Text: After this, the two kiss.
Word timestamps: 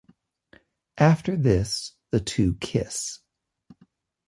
After 0.97 1.35
this, 1.35 1.93
the 2.09 2.19
two 2.19 2.55
kiss. 2.55 3.19